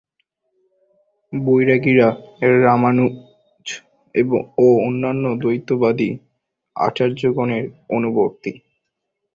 [1.33, 2.07] বৈরাগীরা
[2.61, 3.15] রামানুজ
[4.57, 6.09] ও অন্যান্য দ্বৈতবাদী
[6.75, 7.65] আচার্যগণের
[7.89, 8.51] অনুবর্তী।